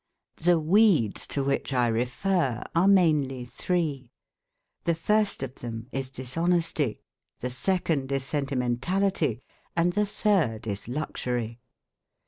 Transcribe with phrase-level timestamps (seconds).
[0.37, 4.09] The "weeds" to which I refer are mainly three:
[4.85, 7.01] the first of them is dishonesty,
[7.41, 9.43] the second is sentimentality,
[9.75, 11.59] and the third is luxury.